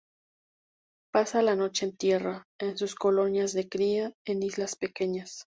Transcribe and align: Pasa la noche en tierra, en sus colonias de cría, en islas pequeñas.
Pasa 1.13 1.43
la 1.43 1.55
noche 1.55 1.85
en 1.85 1.95
tierra, 1.95 2.47
en 2.59 2.75
sus 2.75 2.95
colonias 2.95 3.53
de 3.53 3.69
cría, 3.69 4.13
en 4.25 4.41
islas 4.41 4.75
pequeñas. 4.75 5.45